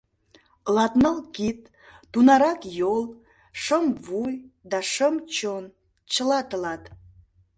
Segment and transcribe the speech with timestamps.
[0.75, 1.59] —Латныл кид,
[2.11, 3.03] тунарак йол,
[3.61, 4.33] шым вуй
[4.71, 5.63] да шым чон—
[6.13, 6.83] чыла тылат!